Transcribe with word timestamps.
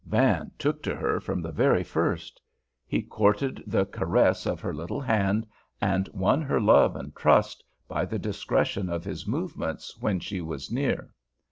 Van 0.07 0.49
"took 0.57 0.81
to 0.81 0.95
her" 0.95 1.19
from 1.19 1.43
the 1.43 1.51
very 1.51 1.83
first. 1.83 2.41
He 2.87 3.03
courted 3.03 3.63
the 3.67 3.85
caress 3.85 4.47
of 4.47 4.59
her 4.59 4.73
little 4.73 4.99
hand, 5.01 5.45
and 5.79 6.07
won 6.11 6.41
her 6.41 6.59
love 6.59 6.95
and 6.95 7.15
trust 7.15 7.63
by 7.87 8.05
the 8.05 8.17
discretion 8.17 8.89
of 8.89 9.03
his 9.03 9.27
movements 9.27 9.95
when 10.01 10.19
she 10.19 10.41
was 10.41 10.71
near. 10.71 11.13